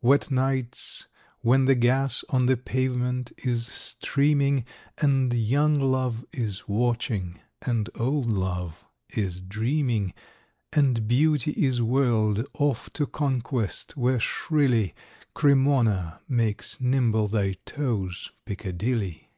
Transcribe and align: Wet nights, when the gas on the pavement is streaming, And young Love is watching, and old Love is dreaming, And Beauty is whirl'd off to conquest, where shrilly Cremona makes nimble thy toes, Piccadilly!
Wet 0.00 0.30
nights, 0.30 1.08
when 1.40 1.66
the 1.66 1.74
gas 1.74 2.24
on 2.30 2.46
the 2.46 2.56
pavement 2.56 3.32
is 3.36 3.66
streaming, 3.66 4.64
And 4.96 5.30
young 5.34 5.78
Love 5.78 6.24
is 6.32 6.66
watching, 6.66 7.38
and 7.60 7.90
old 7.94 8.26
Love 8.26 8.82
is 9.10 9.42
dreaming, 9.42 10.14
And 10.72 11.06
Beauty 11.06 11.50
is 11.50 11.82
whirl'd 11.82 12.46
off 12.54 12.88
to 12.94 13.06
conquest, 13.06 13.94
where 13.94 14.18
shrilly 14.18 14.94
Cremona 15.34 16.22
makes 16.26 16.80
nimble 16.80 17.28
thy 17.28 17.52
toes, 17.66 18.30
Piccadilly! 18.46 19.28